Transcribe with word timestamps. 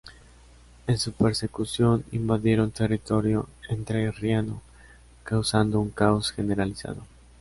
En 0.87 0.97
su 0.97 1.11
persecución, 1.13 2.03
invadieron 2.11 2.71
territorio 2.71 3.47
entrerriano, 3.69 4.63
causando 5.23 5.79
un 5.79 5.91
caos 5.91 6.31
generalizado. 6.31 7.05